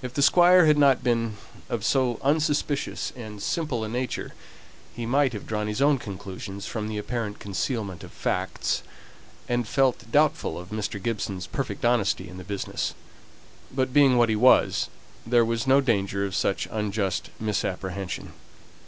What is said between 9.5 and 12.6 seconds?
and felt doubtful of Mr. Gibson's perfect honesty in the